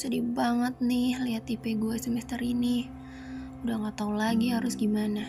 Sedih 0.00 0.24
banget 0.24 0.80
nih 0.80 1.12
lihat 1.20 1.44
IP 1.44 1.76
gue 1.76 1.92
semester 2.00 2.40
ini. 2.40 2.88
Udah 3.60 3.84
gak 3.84 4.00
tahu 4.00 4.16
lagi 4.16 4.48
harus 4.48 4.72
gimana. 4.72 5.28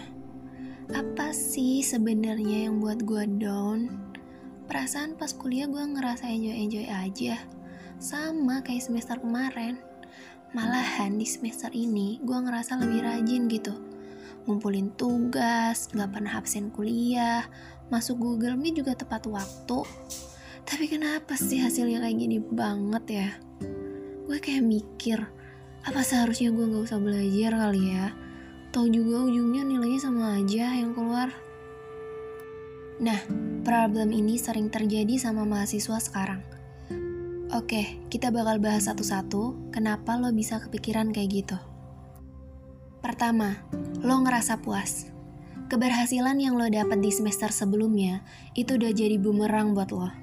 Apa 0.96 1.35
sih 1.35 1.83
sebenarnya 1.83 2.71
yang 2.71 2.79
buat 2.79 3.03
gue 3.03 3.28
down? 3.35 3.92
Perasaan 4.71 5.19
pas 5.19 5.35
kuliah 5.35 5.67
gue 5.67 5.83
ngerasa 5.83 6.23
enjoy-enjoy 6.23 6.87
aja. 6.87 7.35
Sama 7.99 8.63
kayak 8.63 8.87
semester 8.87 9.19
kemarin. 9.19 9.76
Malahan 10.55 11.19
di 11.19 11.28
semester 11.28 11.67
ini 11.76 12.24
gue 12.24 12.40
ngerasa 12.40 12.79
lebih 12.79 13.03
rajin 13.03 13.51
gitu. 13.51 13.76
Ngumpulin 14.47 14.96
tugas, 14.96 15.92
gak 15.92 16.16
pernah 16.16 16.40
absen 16.40 16.72
kuliah, 16.72 17.44
masuk 17.91 18.23
Google 18.23 18.55
Meet 18.55 18.88
juga 18.88 18.95
tepat 18.95 19.27
waktu. 19.27 19.84
Tapi 20.63 20.88
kenapa 20.88 21.35
sih 21.35 21.59
hasilnya 21.59 21.99
kayak 22.08 22.16
gini 22.23 22.40
banget 22.40 23.05
ya? 23.12 23.51
Gue 24.31 24.40
kayak 24.40 24.63
mikir 24.63 25.20
apa 25.84 26.08
seharusnya 26.08 26.55
gue 26.55 26.63
nggak 26.63 26.88
usah 26.88 27.03
belajar 27.03 27.52
kali 27.52 27.91
ya 27.91 28.16
tau 28.72 28.88
juga 28.88 29.27
ujungnya 29.27 29.67
nilainya 29.67 29.99
sama 29.99 30.39
aja 30.39 30.72
yang 30.72 30.95
keluar 30.95 31.35
nah 33.03 33.20
problem 33.67 34.16
ini 34.16 34.39
sering 34.39 34.72
terjadi 34.72 35.20
sama 35.20 35.44
mahasiswa 35.44 35.99
sekarang 35.99 36.39
Oke, 37.52 37.99
kita 38.08 38.31
bakal 38.31 38.63
bahas 38.63 38.88
satu-satu 38.88 39.75
kenapa 39.75 40.16
lo 40.16 40.31
bisa 40.31 40.63
kepikiran 40.63 41.11
kayak 41.11 41.44
gitu. 41.44 41.59
Pertama, 43.03 43.67
lo 44.00 44.16
ngerasa 44.23 44.63
puas. 44.63 45.11
Keberhasilan 45.67 46.39
yang 46.39 46.55
lo 46.55 46.72
dapat 46.72 47.03
di 47.03 47.11
semester 47.11 47.52
sebelumnya 47.52 48.23
itu 48.55 48.80
udah 48.80 48.95
jadi 48.95 49.20
bumerang 49.20 49.75
buat 49.75 49.91
lo. 49.91 50.20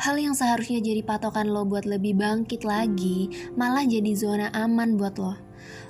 Hal 0.00 0.16
yang 0.16 0.32
seharusnya 0.32 0.80
jadi 0.80 1.04
patokan 1.04 1.52
lo 1.52 1.68
buat 1.68 1.84
lebih 1.84 2.16
bangkit 2.16 2.64
lagi, 2.64 3.28
malah 3.52 3.84
jadi 3.84 4.16
zona 4.16 4.48
aman 4.56 4.96
buat 4.96 5.20
lo. 5.20 5.36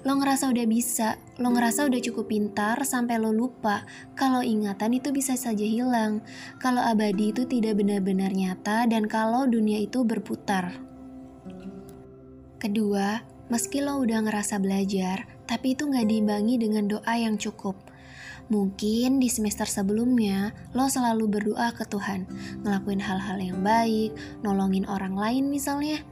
Lo 0.02 0.18
ngerasa 0.18 0.50
udah 0.50 0.66
bisa, 0.66 1.14
lo 1.38 1.54
ngerasa 1.54 1.86
udah 1.86 2.00
cukup 2.02 2.26
pintar 2.26 2.82
sampai 2.82 3.22
lo 3.22 3.30
lupa 3.30 3.86
kalau 4.18 4.42
ingatan 4.42 4.98
itu 4.98 5.14
bisa 5.14 5.38
saja 5.38 5.62
hilang, 5.62 6.26
kalau 6.58 6.82
abadi 6.82 7.30
itu 7.30 7.46
tidak 7.46 7.78
benar-benar 7.78 8.34
nyata, 8.34 8.90
dan 8.90 9.06
kalau 9.06 9.46
dunia 9.46 9.78
itu 9.78 10.02
berputar. 10.02 10.74
Kedua, 12.58 13.22
meski 13.46 13.78
lo 13.78 14.02
udah 14.02 14.26
ngerasa 14.26 14.58
belajar, 14.58 15.30
tapi 15.46 15.78
itu 15.78 15.86
nggak 15.86 16.10
diimbangi 16.10 16.58
dengan 16.58 16.90
doa 16.90 17.14
yang 17.14 17.38
cukup. 17.38 17.78
Mungkin 18.50 19.22
di 19.22 19.30
semester 19.30 19.70
sebelumnya 19.70 20.50
lo 20.74 20.90
selalu 20.90 21.38
berdoa 21.38 21.70
ke 21.70 21.86
Tuhan, 21.86 22.26
ngelakuin 22.66 22.98
hal-hal 22.98 23.38
yang 23.38 23.62
baik, 23.62 24.10
nolongin 24.42 24.90
orang 24.90 25.14
lain 25.14 25.46
misalnya. 25.54 26.02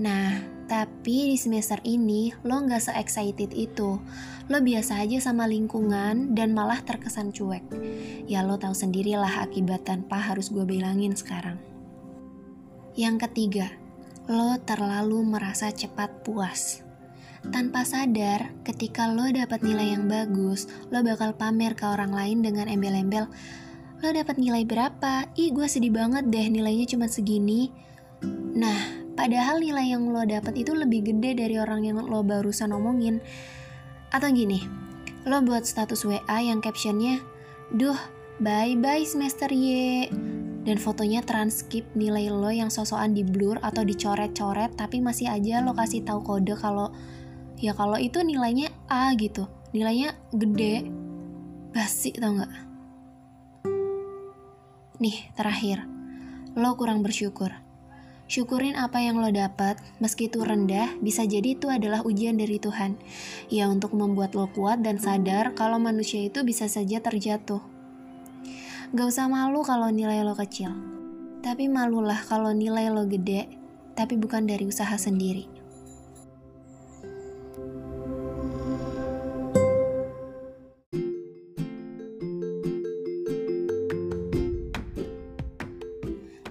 Nah, 0.00 0.40
tapi 0.64 1.28
di 1.28 1.36
semester 1.36 1.76
ini 1.84 2.32
lo 2.48 2.64
nggak 2.64 2.88
se-excited 2.88 3.52
itu. 3.52 4.00
Lo 4.48 4.58
biasa 4.64 5.04
aja 5.04 5.20
sama 5.20 5.44
lingkungan 5.44 6.32
dan 6.32 6.56
malah 6.56 6.80
terkesan 6.80 7.28
cuek. 7.28 7.68
Ya 8.24 8.40
lo 8.40 8.56
tahu 8.56 8.72
sendirilah 8.72 9.44
akibat 9.44 9.84
tanpa 9.84 10.16
harus 10.16 10.48
gue 10.48 10.64
bilangin 10.64 11.12
sekarang. 11.12 11.60
Yang 12.96 13.28
ketiga, 13.28 13.68
lo 14.32 14.56
terlalu 14.64 15.20
merasa 15.28 15.68
cepat 15.68 16.24
puas. 16.24 16.80
Tanpa 17.48 17.88
sadar, 17.88 18.52
ketika 18.68 19.08
lo 19.08 19.24
dapat 19.32 19.64
nilai 19.64 19.96
yang 19.96 20.04
bagus, 20.04 20.68
lo 20.92 21.00
bakal 21.00 21.32
pamer 21.32 21.72
ke 21.72 21.88
orang 21.88 22.12
lain 22.12 22.44
dengan 22.44 22.68
embel-embel. 22.68 23.32
Lo 24.04 24.08
dapat 24.12 24.36
nilai 24.36 24.68
berapa? 24.68 25.24
Ih, 25.40 25.48
gue 25.48 25.64
sedih 25.64 25.88
banget 25.88 26.28
deh 26.28 26.52
nilainya 26.52 26.84
cuma 26.92 27.08
segini. 27.08 27.72
Nah, 28.52 29.08
padahal 29.16 29.64
nilai 29.64 29.96
yang 29.96 30.12
lo 30.12 30.20
dapat 30.28 30.52
itu 30.60 30.76
lebih 30.76 31.00
gede 31.08 31.40
dari 31.40 31.56
orang 31.56 31.80
yang 31.88 31.96
lo 32.04 32.20
barusan 32.20 32.76
omongin. 32.76 33.24
Atau 34.12 34.36
gini, 34.36 34.60
lo 35.24 35.40
buat 35.40 35.64
status 35.64 36.04
WA 36.04 36.38
yang 36.44 36.60
captionnya, 36.60 37.24
Duh, 37.72 37.96
bye-bye 38.36 39.08
semester 39.08 39.48
Y. 39.48 40.12
Dan 40.60 40.76
fotonya 40.76 41.24
transkrip 41.24 41.88
nilai 41.96 42.28
lo 42.28 42.52
yang 42.52 42.68
sosokan 42.68 43.16
di 43.16 43.24
blur 43.24 43.56
atau 43.64 43.80
dicoret-coret 43.80 44.76
tapi 44.76 45.00
masih 45.00 45.32
aja 45.32 45.64
lo 45.64 45.72
kasih 45.72 46.04
tahu 46.04 46.20
kode 46.20 46.52
kalau 46.52 46.92
ya 47.60 47.76
kalau 47.76 48.00
itu 48.00 48.24
nilainya 48.24 48.72
A 48.88 49.12
gitu 49.14 49.46
nilainya 49.76 50.16
gede 50.32 50.88
basi 51.70 52.16
tau 52.16 52.34
nggak 52.34 52.52
nih 54.98 55.16
terakhir 55.36 55.84
lo 56.56 56.74
kurang 56.74 57.04
bersyukur 57.04 57.52
Syukurin 58.30 58.78
apa 58.78 59.02
yang 59.02 59.18
lo 59.18 59.26
dapat, 59.34 59.82
meski 59.98 60.30
itu 60.30 60.38
rendah, 60.38 60.94
bisa 61.02 61.26
jadi 61.26 61.58
itu 61.58 61.66
adalah 61.66 62.06
ujian 62.06 62.38
dari 62.38 62.62
Tuhan. 62.62 62.94
Ya 63.50 63.66
untuk 63.66 63.90
membuat 63.90 64.38
lo 64.38 64.46
kuat 64.46 64.86
dan 64.86 65.02
sadar 65.02 65.50
kalau 65.58 65.82
manusia 65.82 66.22
itu 66.22 66.46
bisa 66.46 66.70
saja 66.70 67.02
terjatuh. 67.02 67.58
Gak 68.94 69.06
usah 69.10 69.26
malu 69.26 69.66
kalau 69.66 69.90
nilai 69.90 70.22
lo 70.22 70.38
kecil. 70.38 70.70
Tapi 71.42 71.66
malulah 71.66 72.22
kalau 72.22 72.54
nilai 72.54 72.86
lo 72.94 73.02
gede, 73.10 73.50
tapi 73.98 74.14
bukan 74.14 74.46
dari 74.46 74.62
usaha 74.62 74.94
sendiri. 74.94 75.59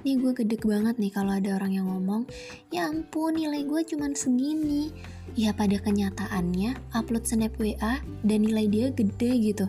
Nih 0.08 0.16
gue 0.16 0.32
gedek 0.32 0.64
banget 0.64 0.96
nih 0.96 1.12
kalau 1.12 1.36
ada 1.36 1.60
orang 1.60 1.76
yang 1.76 1.88
ngomong, 1.92 2.24
ya 2.72 2.88
ampun 2.88 3.36
nilai 3.36 3.68
gue 3.68 3.82
cuma 3.84 4.08
segini. 4.16 4.96
Ya 5.36 5.52
pada 5.52 5.76
kenyataannya 5.76 6.96
upload 6.96 7.28
snap 7.28 7.54
WA 7.60 8.00
dan 8.24 8.40
nilai 8.48 8.66
dia 8.72 8.88
gede 8.96 9.32
gitu. 9.44 9.68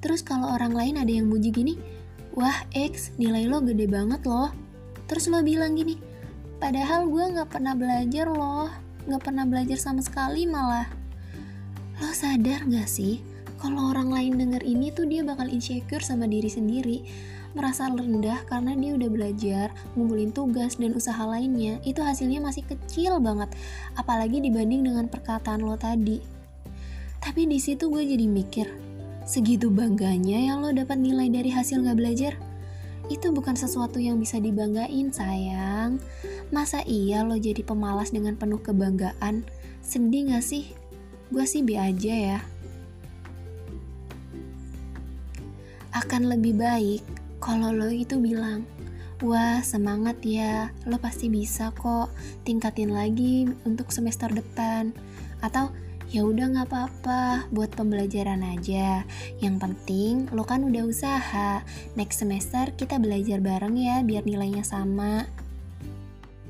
Terus 0.00 0.24
kalau 0.24 0.54
orang 0.54 0.72
lain 0.72 0.94
ada 0.96 1.10
yang 1.10 1.28
muji 1.28 1.52
gini, 1.52 1.74
wah 2.32 2.64
X 2.72 3.12
nilai 3.20 3.44
lo 3.50 3.60
gede 3.60 3.84
banget 3.90 4.24
loh. 4.24 4.48
Terus 5.10 5.28
lo 5.28 5.44
bilang 5.44 5.76
gini, 5.76 6.00
padahal 6.62 7.08
gue 7.08 7.24
gak 7.36 7.50
pernah 7.52 7.74
belajar 7.76 8.28
loh, 8.28 8.68
gak 9.04 9.22
pernah 9.24 9.44
belajar 9.48 9.76
sama 9.76 10.00
sekali 10.00 10.44
malah. 10.44 10.86
Lo 11.98 12.12
sadar 12.14 12.62
gak 12.68 12.86
sih, 12.86 13.20
kalau 13.58 13.90
orang 13.90 14.14
lain 14.14 14.38
denger 14.38 14.62
ini 14.62 14.94
tuh 14.94 15.04
dia 15.04 15.26
bakal 15.26 15.50
insecure 15.50 16.02
sama 16.02 16.30
diri 16.30 16.48
sendiri 16.48 16.98
merasa 17.56 17.88
rendah 17.88 18.44
karena 18.44 18.76
dia 18.76 18.94
udah 18.94 19.08
belajar, 19.08 19.66
ngumpulin 19.96 20.32
tugas 20.34 20.76
dan 20.76 20.92
usaha 20.92 21.20
lainnya, 21.24 21.80
itu 21.82 22.04
hasilnya 22.04 22.44
masih 22.44 22.64
kecil 22.68 23.18
banget, 23.18 23.48
apalagi 23.96 24.38
dibanding 24.38 24.84
dengan 24.84 25.08
perkataan 25.08 25.64
lo 25.64 25.74
tadi. 25.74 26.20
Tapi 27.18 27.48
di 27.48 27.58
situ 27.58 27.88
gue 27.88 28.04
jadi 28.04 28.26
mikir, 28.28 28.68
segitu 29.24 29.72
bangganya 29.72 30.38
ya 30.38 30.54
lo 30.60 30.70
dapat 30.70 31.00
nilai 31.00 31.32
dari 31.32 31.50
hasil 31.50 31.82
gak 31.82 31.98
belajar? 31.98 32.38
Itu 33.08 33.32
bukan 33.32 33.56
sesuatu 33.56 33.96
yang 33.96 34.20
bisa 34.20 34.36
dibanggain 34.36 35.08
sayang. 35.08 35.96
Masa 36.52 36.84
iya 36.84 37.24
lo 37.24 37.40
jadi 37.40 37.64
pemalas 37.64 38.12
dengan 38.12 38.36
penuh 38.36 38.60
kebanggaan? 38.60 39.48
Sedih 39.80 40.36
gak 40.36 40.44
sih? 40.44 40.76
Gue 41.32 41.48
sih 41.48 41.64
be 41.64 41.80
aja 41.80 42.12
ya. 42.12 42.38
Akan 45.98 46.30
lebih 46.30 46.54
baik 46.54 47.02
kalau 47.42 47.74
lo 47.74 47.90
itu 47.90 48.22
bilang, 48.22 48.62
wah 49.18 49.58
semangat 49.66 50.22
ya, 50.22 50.70
lo 50.86 50.94
pasti 51.02 51.26
bisa 51.26 51.74
kok, 51.74 52.14
tingkatin 52.46 52.94
lagi 52.94 53.50
untuk 53.66 53.90
semester 53.90 54.30
depan. 54.30 54.94
Atau 55.42 55.74
ya 56.06 56.22
udah 56.22 56.54
nggak 56.54 56.68
apa-apa 56.70 57.50
buat 57.50 57.74
pembelajaran 57.74 58.46
aja. 58.46 59.02
Yang 59.42 59.56
penting 59.58 60.30
lo 60.30 60.46
kan 60.46 60.62
udah 60.62 60.86
usaha. 60.86 61.66
Next 61.98 62.22
semester 62.22 62.70
kita 62.78 63.02
belajar 63.02 63.42
bareng 63.42 63.74
ya 63.74 64.06
biar 64.06 64.22
nilainya 64.22 64.62
sama. 64.62 65.26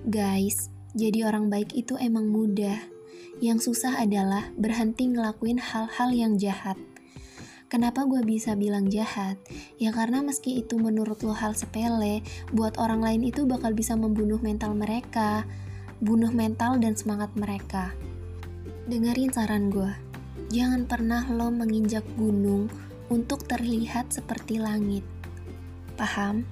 Guys, 0.05 0.69
jadi 0.93 1.25
orang 1.25 1.49
baik 1.49 1.73
itu 1.73 1.97
emang 1.97 2.29
mudah. 2.29 2.85
Yang 3.41 3.73
susah 3.73 3.97
adalah 3.97 4.53
berhenti 4.61 5.09
ngelakuin 5.09 5.57
hal-hal 5.57 6.13
yang 6.13 6.37
jahat. 6.37 6.77
Kenapa 7.69 8.09
gue 8.09 8.25
bisa 8.25 8.57
bilang 8.57 8.89
jahat? 8.89 9.37
Ya 9.77 9.93
karena 9.93 10.25
meski 10.25 10.57
itu 10.65 10.81
menurut 10.81 11.21
lo 11.21 11.37
hal 11.37 11.53
sepele, 11.53 12.25
buat 12.49 12.81
orang 12.81 13.05
lain 13.05 13.29
itu 13.29 13.45
bakal 13.45 13.77
bisa 13.77 13.93
membunuh 13.93 14.41
mental 14.41 14.73
mereka, 14.73 15.45
bunuh 16.01 16.33
mental 16.33 16.81
dan 16.81 16.97
semangat 16.97 17.29
mereka. 17.37 17.93
Dengerin 18.89 19.37
saran 19.37 19.69
gue, 19.69 19.93
jangan 20.49 20.89
pernah 20.89 21.29
lo 21.29 21.53
menginjak 21.53 22.09
gunung 22.17 22.73
untuk 23.13 23.45
terlihat 23.45 24.17
seperti 24.17 24.57
langit. 24.57 25.05
Paham? 26.01 26.49